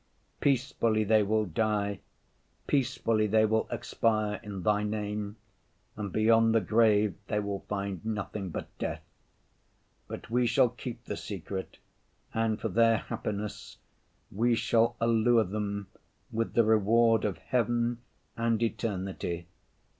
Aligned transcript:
Peacefully 0.39 1.03
they 1.03 1.21
will 1.21 1.45
die, 1.45 1.99
peacefully 2.65 3.27
they 3.27 3.45
will 3.45 3.67
expire 3.69 4.39
in 4.41 4.63
Thy 4.63 4.81
name, 4.81 5.35
and 5.95 6.11
beyond 6.11 6.55
the 6.55 6.59
grave 6.59 7.13
they 7.27 7.39
will 7.39 7.59
find 7.69 8.03
nothing 8.03 8.49
but 8.49 8.75
death. 8.79 9.03
But 10.07 10.31
we 10.31 10.47
shall 10.47 10.69
keep 10.69 11.05
the 11.05 11.15
secret, 11.17 11.77
and 12.33 12.59
for 12.59 12.69
their 12.69 12.97
happiness 12.97 13.77
we 14.31 14.55
shall 14.55 14.95
allure 14.99 15.43
them 15.43 15.85
with 16.31 16.55
the 16.55 16.63
reward 16.63 17.23
of 17.23 17.37
heaven 17.37 17.99
and 18.35 18.63
eternity. 18.63 19.45